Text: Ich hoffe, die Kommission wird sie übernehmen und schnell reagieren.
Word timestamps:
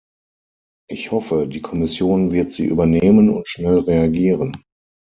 Ich 0.89 1.11
hoffe, 1.11 1.47
die 1.47 1.61
Kommission 1.61 2.31
wird 2.31 2.53
sie 2.53 2.65
übernehmen 2.65 3.29
und 3.29 3.47
schnell 3.47 3.77
reagieren. 3.81 4.59